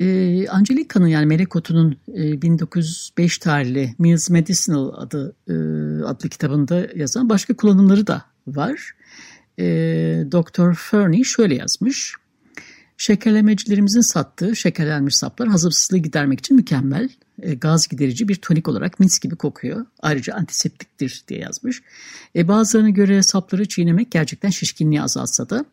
E, 0.00 0.48
Angelica'nın 0.48 1.06
yani 1.06 1.26
Melek 1.26 1.56
Otu'nun 1.56 1.96
e, 2.14 2.42
1905 2.42 3.38
tarihli 3.38 3.94
Mills 3.98 4.30
Medicinal 4.30 4.92
adı 4.96 5.36
e, 5.48 5.52
adlı 6.04 6.28
kitabında 6.28 6.86
yazan 6.96 7.28
başka 7.28 7.56
kullanımları 7.56 8.06
da 8.06 8.24
var. 8.46 8.92
E, 9.58 9.64
Dr. 10.32 10.74
Fernie 10.74 11.24
şöyle 11.24 11.54
yazmış. 11.54 12.14
Şekerlemecilerimizin 12.98 14.00
sattığı 14.00 14.56
şekerlenmiş 14.56 15.16
saplar 15.16 15.48
hazımsızlığı 15.48 15.98
gidermek 15.98 16.38
için 16.38 16.56
mükemmel. 16.56 17.08
E, 17.42 17.54
gaz 17.54 17.88
giderici 17.88 18.28
bir 18.28 18.34
tonik 18.34 18.68
olarak 18.68 19.00
mis 19.00 19.18
gibi 19.18 19.36
kokuyor. 19.36 19.86
Ayrıca 20.00 20.34
antiseptiktir 20.34 21.24
diye 21.28 21.40
yazmış. 21.40 21.82
E, 22.36 22.48
bazılarına 22.48 22.90
göre 22.90 23.22
sapları 23.22 23.68
çiğnemek 23.68 24.10
gerçekten 24.10 24.50
şişkinliği 24.50 25.02
azaltsa 25.02 25.50
da 25.50 25.64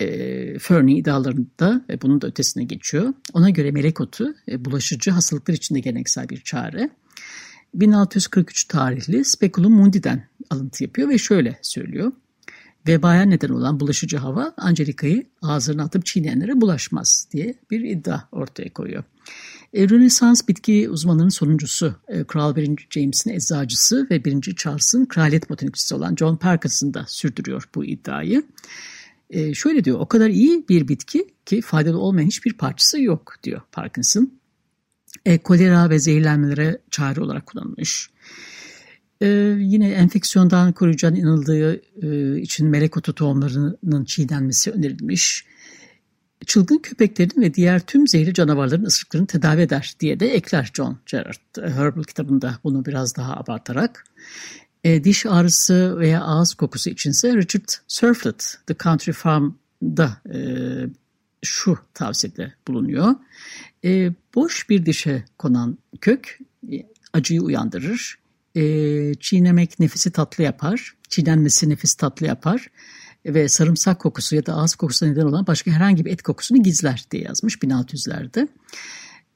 e, 0.00 0.58
Fernie 0.58 0.96
iddialarında 0.96 1.84
e, 1.90 2.00
bunun 2.00 2.20
da 2.20 2.26
ötesine 2.26 2.64
geçiyor. 2.64 3.14
Ona 3.32 3.50
göre 3.50 3.70
melek 3.70 4.00
otu 4.00 4.34
e, 4.48 4.64
bulaşıcı 4.64 5.10
hastalıklar 5.10 5.54
için 5.54 5.74
de 5.74 5.80
geleneksel 5.80 6.28
bir 6.28 6.40
çare. 6.40 6.90
1643 7.74 8.64
tarihli 8.64 9.24
Speculum 9.24 9.72
Mundi'den 9.72 10.28
alıntı 10.50 10.84
yapıyor 10.84 11.08
ve 11.08 11.18
şöyle 11.18 11.58
söylüyor. 11.62 12.12
Vebaya 12.88 13.22
neden 13.22 13.48
olan 13.48 13.80
bulaşıcı 13.80 14.16
hava 14.16 14.54
Angelika'yı 14.56 15.26
ağzına 15.42 15.82
atıp 15.82 16.06
çiğneyenlere 16.06 16.60
bulaşmaz 16.60 17.28
diye 17.32 17.54
bir 17.70 17.80
iddia 17.80 18.20
ortaya 18.32 18.72
koyuyor. 18.72 19.04
E, 19.72 19.88
Rönesans 19.88 20.48
bitki 20.48 20.90
uzmanının 20.90 21.28
sonuncusu 21.28 21.94
e, 22.08 22.24
Kral 22.24 22.56
1. 22.56 22.86
James'in 22.90 23.30
eczacısı 23.30 24.06
ve 24.10 24.24
1. 24.24 24.56
Charles'ın 24.56 25.06
kraliyet 25.06 25.50
botanikçisi 25.50 25.94
olan 25.94 26.16
John 26.16 26.36
Parkinson 26.36 26.94
da 26.94 27.04
sürdürüyor 27.08 27.68
bu 27.74 27.84
iddiayı. 27.84 28.42
E, 29.34 29.54
şöyle 29.54 29.84
diyor 29.84 30.00
o 30.00 30.06
kadar 30.06 30.28
iyi 30.28 30.68
bir 30.68 30.88
bitki 30.88 31.26
ki 31.46 31.60
faydalı 31.60 31.98
olmayan 31.98 32.26
hiçbir 32.26 32.52
parçası 32.52 33.00
yok 33.00 33.34
diyor 33.42 33.60
Parkinson. 33.72 34.32
E, 35.24 35.38
kolera 35.38 35.90
ve 35.90 35.98
zehirlenmelere 35.98 36.78
çare 36.90 37.20
olarak 37.20 37.46
kullanılmış. 37.46 38.10
E, 39.20 39.26
yine 39.58 39.90
enfeksiyondan 39.90 40.72
koruyacağına 40.72 41.18
inanıldığı 41.18 41.80
e, 42.02 42.40
için 42.40 42.68
melek 42.68 42.96
otu 42.96 43.14
tohumlarının 43.14 44.04
çiğnenmesi 44.04 44.70
önerilmiş. 44.70 45.44
Çılgın 46.46 46.78
köpeklerin 46.78 47.42
ve 47.42 47.54
diğer 47.54 47.80
tüm 47.80 48.08
zehirli 48.08 48.34
canavarların 48.34 48.84
ısırıklarını 48.84 49.26
tedavi 49.26 49.60
eder 49.60 49.94
diye 50.00 50.20
de 50.20 50.34
ekler 50.34 50.70
John 50.74 50.98
Gerard 51.06 51.76
Herbal 51.76 52.02
kitabında 52.02 52.58
bunu 52.64 52.84
biraz 52.84 53.16
daha 53.16 53.36
abartarak. 53.36 54.04
E, 54.84 55.04
diş 55.04 55.26
ağrısı 55.26 55.98
veya 55.98 56.20
ağız 56.20 56.54
kokusu 56.54 56.90
içinse 56.90 57.36
Richard 57.36 57.68
Surflet 57.88 58.58
The 58.66 58.74
Country 58.82 59.12
Farm'da 59.12 60.16
e, 60.34 60.38
şu 61.42 61.78
tavsiyede 61.94 62.54
bulunuyor. 62.68 63.14
E, 63.84 64.12
boş 64.34 64.68
bir 64.68 64.86
dişe 64.86 65.24
konan 65.38 65.78
kök 66.00 66.38
e, 66.72 66.76
acıyı 67.12 67.42
uyandırır. 67.42 68.18
E, 68.54 69.14
çiğnemek 69.14 69.80
nefisi 69.80 70.10
tatlı 70.10 70.44
yapar. 70.44 70.94
Çiğnenmesi 71.08 71.68
nefis 71.68 71.94
tatlı 71.94 72.26
yapar 72.26 72.68
ve 73.26 73.48
sarımsak 73.48 74.00
kokusu 74.00 74.36
ya 74.36 74.46
da 74.46 74.54
ağız 74.54 74.74
kokusu 74.74 75.06
neden 75.06 75.26
olan 75.26 75.46
başka 75.46 75.70
herhangi 75.70 76.04
bir 76.04 76.10
et 76.10 76.22
kokusunu 76.22 76.62
gizler 76.62 77.04
diye 77.10 77.22
yazmış 77.22 77.54
1600'lerde. 77.54 78.48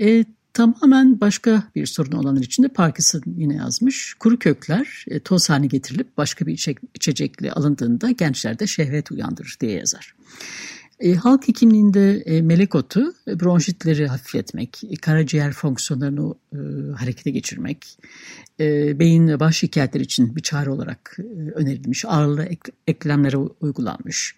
E, 0.00 0.25
Tamamen 0.52 1.21
başka 1.21 1.62
bir 1.75 1.87
sorun 1.87 2.12
olanlar 2.12 2.43
için 2.43 2.62
de 2.62 2.69
Parkinson 2.69 3.23
yine 3.37 3.55
yazmış. 3.55 4.14
Kuru 4.14 4.38
kökler 4.38 5.05
e, 5.09 5.21
toz 5.21 5.50
haline 5.50 5.67
getirilip 5.67 6.17
başka 6.17 6.47
bir 6.47 6.52
içecek, 6.52 6.78
içecekle 6.95 7.52
alındığında 7.52 8.11
gençlerde 8.11 8.67
şehvet 8.67 9.11
uyandırır 9.11 9.57
diye 9.61 9.73
yazar. 9.73 10.14
E, 11.00 11.14
halk 11.14 11.49
hekimliğinde 11.49 12.23
e, 12.26 12.43
melek 12.43 12.75
otu 12.75 13.14
e, 13.28 13.40
bronşitleri 13.40 14.07
hafifletmek, 14.07 14.85
e, 14.90 14.97
karaciğer 14.97 15.52
fonksiyonlarını 15.52 16.35
e, 16.52 16.59
harekete 16.97 17.31
geçirmek, 17.31 17.99
e, 18.61 18.99
beyin 18.99 19.28
ve 19.28 19.40
baş 19.40 19.57
şikayetleri 19.57 20.02
için 20.02 20.37
bir 20.37 20.43
çare 20.43 20.71
olarak 20.71 21.17
e, 21.19 21.23
önerilmiş, 21.50 22.05
ağırlı 22.05 22.45
ek, 22.45 22.73
eklemlere 22.87 23.37
uygulanmış, 23.37 24.35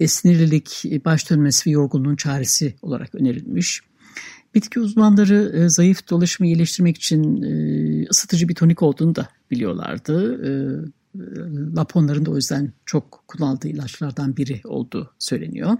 e, 0.00 0.08
sinirlilik, 0.08 0.82
e, 0.86 1.04
baş 1.04 1.30
dönmesi 1.30 1.70
ve 1.70 1.72
yorgunluğun 1.72 2.16
çaresi 2.16 2.74
olarak 2.82 3.14
önerilmiş 3.14 3.80
Bitki 4.54 4.80
uzmanları 4.80 5.52
e, 5.56 5.68
zayıf 5.68 6.10
dolaşımı 6.10 6.46
iyileştirmek 6.46 6.96
için 6.96 7.42
e, 7.42 8.06
ısıtıcı 8.10 8.48
bir 8.48 8.54
tonik 8.54 8.82
olduğunu 8.82 9.16
da 9.16 9.28
biliyorlardı. 9.50 10.44
E, 10.46 10.50
Laponların 11.76 12.26
da 12.26 12.30
o 12.30 12.36
yüzden 12.36 12.72
çok 12.86 13.24
kullandığı 13.28 13.68
ilaçlardan 13.68 14.36
biri 14.36 14.60
olduğu 14.64 15.14
söyleniyor. 15.18 15.76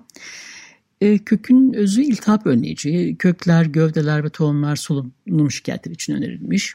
E, 1.01 1.19
kökün 1.19 1.73
özü 1.73 2.03
iltihap 2.03 2.47
önleyici. 2.47 3.17
Kökler, 3.19 3.65
gövdeler 3.65 4.25
ve 4.25 4.29
tohumlar 4.31 4.77
solunum 4.77 5.51
şikayetleri 5.51 5.95
için 5.95 6.15
önerilmiş. 6.15 6.75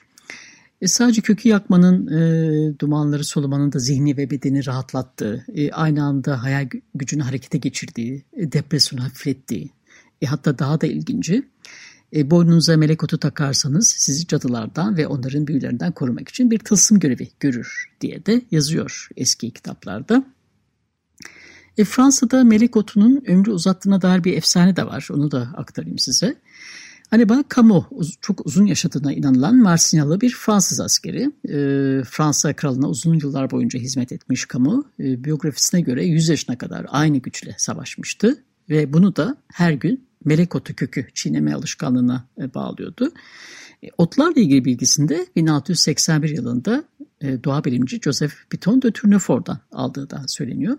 E, 0.81 0.87
sadece 0.87 1.21
kökü 1.21 1.49
yakmanın, 1.49 2.07
e, 2.07 2.79
dumanları 2.79 3.23
solumanın 3.23 3.71
da 3.71 3.79
zihni 3.79 4.17
ve 4.17 4.29
bedeni 4.29 4.65
rahatlattığı, 4.65 5.45
e, 5.55 5.71
aynı 5.71 6.03
anda 6.03 6.43
hayal 6.43 6.69
gücünü 6.95 7.23
harekete 7.23 7.57
geçirdiği, 7.57 8.23
e, 8.33 8.51
depresyonu 8.51 9.03
hafiflettiği, 9.03 9.69
e, 10.21 10.25
hatta 10.25 10.59
daha 10.59 10.81
da 10.81 10.87
ilginci, 10.87 11.43
e, 12.15 12.31
boynunuza 12.31 12.77
melek 12.77 13.03
otu 13.03 13.17
takarsanız 13.17 13.87
sizi 13.87 14.27
cadılardan 14.27 14.97
ve 14.97 15.07
onların 15.07 15.47
büyülerinden 15.47 15.91
korumak 15.91 16.29
için 16.29 16.51
bir 16.51 16.59
tılsım 16.59 16.99
görevi 16.99 17.29
görür 17.39 17.85
diye 18.01 18.25
de 18.25 18.41
yazıyor 18.51 19.09
eski 19.17 19.51
kitaplarda. 19.51 20.25
E, 21.77 21.83
Fransa'da 21.83 22.43
melek 22.43 22.77
otunun 22.77 23.23
ömrü 23.27 23.51
uzattığına 23.51 24.01
dair 24.01 24.23
bir 24.23 24.37
efsane 24.37 24.75
de 24.75 24.85
var. 24.85 25.07
Onu 25.11 25.31
da 25.31 25.49
aktarayım 25.55 25.99
size. 25.99 26.35
Bana 27.11 27.43
Camus 27.55 27.85
çok 28.21 28.45
uzun 28.45 28.65
yaşadığına 28.65 29.13
inanılan 29.13 29.55
Marsignalı 29.55 30.21
bir 30.21 30.29
Fransız 30.29 30.79
askeri. 30.79 31.31
E, 31.45 32.03
Fransa 32.03 32.53
kralına 32.53 32.89
uzun 32.89 33.13
yıllar 33.13 33.51
boyunca 33.51 33.79
hizmet 33.79 34.11
etmiş 34.11 34.47
Camus. 34.53 34.85
E, 34.99 35.23
biyografisine 35.23 35.81
göre 35.81 36.05
100 36.05 36.29
yaşına 36.29 36.57
kadar 36.57 36.85
aynı 36.89 37.17
güçle 37.17 37.55
savaşmıştı. 37.57 38.43
Ve 38.69 38.93
bunu 38.93 39.15
da 39.15 39.37
her 39.53 39.71
gün 39.71 40.08
melek 40.25 40.55
otu 40.55 40.75
kökü 40.75 41.07
çiğneme 41.13 41.53
alışkanlığına 41.53 42.27
e, 42.41 42.53
bağlıyordu. 42.53 43.11
E, 43.83 43.87
otlarla 43.97 44.41
ilgili 44.41 44.65
bilgisinde 44.65 45.27
1681 45.35 46.29
yılında 46.29 46.83
e, 47.21 47.43
doğa 47.43 47.63
bilimci 47.63 47.99
Joseph 48.01 48.33
Piton 48.49 48.81
de 48.81 48.91
Tournefort'dan 48.91 49.59
aldığı 49.71 50.09
da 50.09 50.23
söyleniyor. 50.27 50.77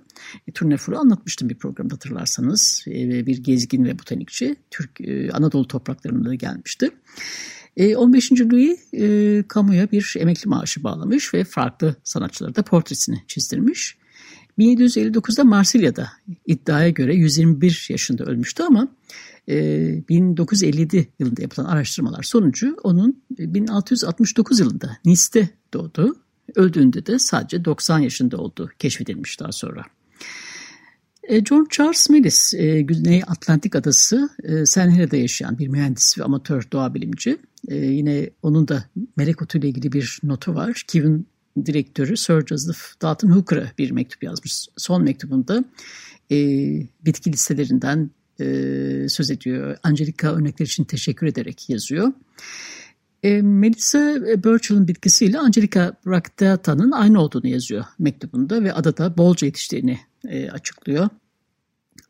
Tournefort'u 0.54 0.98
anlatmıştım 0.98 1.48
bir 1.48 1.54
programda 1.54 1.94
hatırlarsanız. 1.94 2.84
Bir 2.86 3.38
gezgin 3.38 3.84
ve 3.84 3.98
botanikçi 3.98 4.56
Türk 4.70 5.00
Anadolu 5.32 5.68
topraklarında 5.68 6.34
gelmişti. 6.34 6.90
15. 7.96 8.32
Louis 8.32 8.80
kamuya 9.48 9.90
bir 9.90 10.14
emekli 10.18 10.48
maaşı 10.48 10.82
bağlamış 10.82 11.34
ve 11.34 11.44
farklı 11.44 11.96
sanatçılara 12.04 12.54
da 12.54 12.62
portresini 12.62 13.22
çizdirmiş. 13.26 13.98
1759'da 14.60 15.44
Marsilya'da 15.44 16.08
iddiaya 16.46 16.90
göre 16.90 17.14
121 17.14 17.86
yaşında 17.90 18.24
ölmüştü 18.24 18.62
ama 18.62 18.88
1957 19.48 21.08
yılında 21.18 21.42
yapılan 21.42 21.66
araştırmalar 21.66 22.22
sonucu 22.22 22.76
onun 22.82 23.22
1669 23.30 24.60
yılında 24.60 24.96
Nice'de 25.04 25.48
doğdu 25.74 26.16
Öldüğünde 26.56 27.06
de 27.06 27.18
sadece 27.18 27.64
90 27.64 27.98
yaşında 27.98 28.36
olduğu 28.36 28.70
keşfedilmiş 28.78 29.40
daha 29.40 29.52
sonra. 29.52 29.84
E, 31.22 31.44
John 31.44 31.66
Charles 31.70 32.10
Millis, 32.10 32.54
e, 32.54 32.80
Güney 32.80 33.22
Atlantik 33.26 33.76
Adası 33.76 34.30
e, 34.42 34.66
San 34.66 34.90
Hele'de 34.90 35.16
yaşayan 35.16 35.58
bir 35.58 35.68
mühendis 35.68 36.18
ve 36.18 36.24
amatör 36.24 36.68
doğa 36.72 36.94
bilimci. 36.94 37.38
Yine 37.70 38.30
onun 38.42 38.68
da 38.68 38.84
melek 39.16 39.42
otu 39.42 39.58
ile 39.58 39.68
ilgili 39.68 39.92
bir 39.92 40.20
notu 40.22 40.54
var. 40.54 40.84
Kevin 40.88 41.26
direktörü 41.66 42.16
Sir 42.16 42.46
Joseph 42.46 43.02
Dalton 43.02 43.28
Hooker'a 43.28 43.72
bir 43.78 43.90
mektup 43.90 44.22
yazmış. 44.22 44.68
Son 44.76 45.02
mektubunda 45.02 45.64
bitki 47.04 47.32
listelerinden 47.32 48.10
söz 49.08 49.30
ediyor. 49.30 49.76
Angelica 49.82 50.32
örnekler 50.32 50.66
için 50.66 50.84
teşekkür 50.84 51.26
ederek 51.26 51.70
yazıyor. 51.70 52.12
E, 53.22 53.42
Melissa 53.42 54.16
Birchall'ın 54.44 54.88
bitkisiyle 54.88 55.38
Angelica 55.38 55.92
bracteata'nın 56.06 56.90
aynı 56.90 57.22
olduğunu 57.22 57.46
yazıyor 57.46 57.84
mektubunda 57.98 58.64
ve 58.64 58.72
adada 58.72 59.16
bolca 59.16 59.46
yetiştiğini 59.46 60.00
e, 60.28 60.50
açıklıyor. 60.50 61.08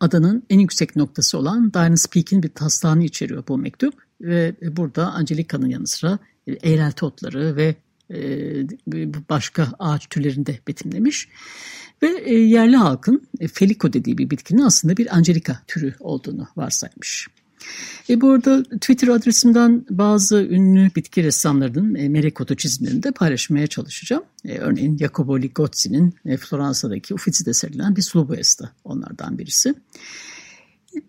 Adanın 0.00 0.42
en 0.50 0.58
yüksek 0.58 0.96
noktası 0.96 1.38
olan 1.38 1.72
Diana's 1.74 2.06
Peak'in 2.06 2.42
bir 2.42 2.48
taslağını 2.48 3.04
içeriyor 3.04 3.44
bu 3.48 3.58
mektup 3.58 3.94
ve 4.20 4.54
burada 4.76 5.12
Angelica'nın 5.12 5.68
yanı 5.68 5.86
sıra 5.86 6.18
e, 6.46 6.52
eğrelti 6.52 7.04
otları 7.04 7.56
ve 7.56 7.64
e, 7.66 7.76
başka 9.30 9.72
ağaç 9.78 10.06
türlerini 10.06 10.46
de 10.46 10.58
betimlemiş. 10.68 11.28
Ve 12.02 12.22
e, 12.24 12.34
yerli 12.34 12.76
halkın 12.76 13.22
e, 13.40 13.48
Felico 13.48 13.92
dediği 13.92 14.18
bir 14.18 14.30
bitkinin 14.30 14.62
aslında 14.62 14.96
bir 14.96 15.16
Angelica 15.16 15.60
türü 15.66 15.94
olduğunu 16.00 16.48
varsaymış. 16.56 17.28
E 18.08 18.20
bu 18.20 18.30
arada 18.30 18.62
Twitter 18.62 19.08
adresimden 19.08 19.84
bazı 19.90 20.42
ünlü 20.42 20.90
bitki 20.96 21.24
ressamlarının 21.24 21.94
e, 21.94 22.08
melek 22.08 22.40
otu 22.40 22.56
çizimlerini 22.56 23.02
de 23.02 23.10
paylaşmaya 23.10 23.66
çalışacağım. 23.66 24.22
E, 24.44 24.58
örneğin 24.58 24.98
Jacopo 24.98 25.40
Ligozzi'nin 25.42 26.14
e, 26.24 26.36
Floransa'daki 26.36 27.14
Uffizi'de 27.14 27.54
serilen 27.54 27.96
bir 27.96 28.02
sulu 28.02 28.28
boyası 28.28 28.70
onlardan 28.84 29.38
birisi. 29.38 29.74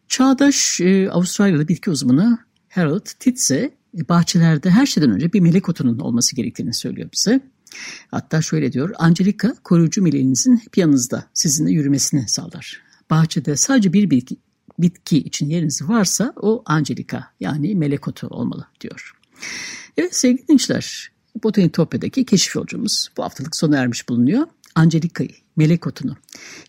Çağdaş 0.08 0.82
e, 0.82 1.10
Avustralyalı 1.10 1.67
bitki 1.67 1.89
uzmanı 1.89 2.38
Harold 2.69 3.06
Titze 3.19 3.56
e, 3.56 3.71
bahçelerde 3.93 4.69
her 4.69 4.86
şeyden 4.86 5.12
önce 5.12 5.34
bir 5.34 5.39
melek 5.39 5.69
otunun 5.69 5.99
olması 5.99 6.36
gerektiğini 6.36 6.73
söylüyor 6.73 7.10
bize. 7.13 7.41
Hatta 8.12 8.41
şöyle 8.41 8.73
diyor, 8.73 8.93
Angelica 8.97 9.56
koruyucu 9.63 10.01
meleğinizin 10.01 10.58
hep 10.58 10.77
yanınızda 10.77 11.25
sizinle 11.34 11.71
yürümesini 11.71 12.27
sağlar. 12.27 12.82
Bahçede 13.10 13.56
sadece 13.56 13.93
bir 13.93 14.10
bitki, 14.10 14.38
bitki 14.80 15.17
için 15.17 15.49
yeriniz 15.49 15.89
varsa 15.89 16.34
o 16.41 16.63
Angelica 16.65 17.27
yani 17.39 17.75
melek 17.75 18.08
otu 18.08 18.27
olmalı 18.27 18.67
diyor. 18.82 19.12
Evet 19.97 20.15
sevgili 20.15 20.47
dinleyiciler 20.47 21.12
Botanitopya'daki 21.43 22.25
keşif 22.25 22.56
yolcumuz 22.56 23.10
bu 23.17 23.23
haftalık 23.23 23.56
sona 23.56 23.77
ermiş 23.77 24.10
bulunuyor. 24.10 24.47
Angelica'yı, 24.75 25.29
melek 25.55 25.88
otunu, 25.88 26.15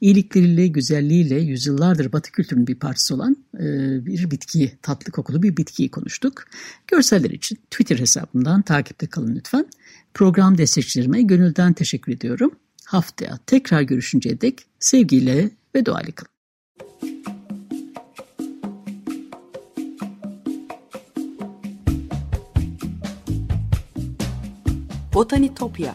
iyilikleriyle, 0.01 0.67
güzelliğiyle 0.67 1.41
yüzyıllardır 1.41 2.13
batı 2.13 2.33
kültürünün 2.33 2.67
bir 2.67 2.75
parçası 2.75 3.15
olan 3.15 3.37
e, 3.55 3.65
bir 4.07 4.31
bitkiyi, 4.31 4.73
tatlı 4.83 5.13
kokulu 5.13 5.43
bir 5.43 5.57
bitkiyi 5.57 5.91
konuştuk. 5.91 6.45
Görseller 6.87 7.31
için 7.31 7.57
Twitter 7.71 7.99
hesabımdan 7.99 8.63
takipte 8.63 9.07
kalın 9.07 9.37
lütfen. 9.37 9.67
Program 10.15 10.59
destekçilerime 10.59 11.23
gönülden 11.23 11.73
teşekkür 11.73 12.13
ediyorum. 12.13 12.51
Haftaya 12.85 13.39
tekrar 13.47 13.83
görüşünceye 13.83 14.41
dek 14.41 14.59
sevgiyle 14.79 15.51
ve 15.75 15.87
duayla 15.87 16.13
kalın. 16.13 16.33
Botanitopya 25.15 25.95